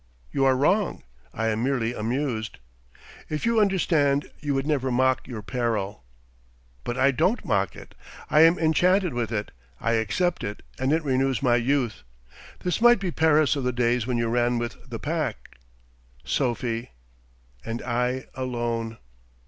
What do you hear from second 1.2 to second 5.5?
I am merely amused." "If you understood, you could never mock your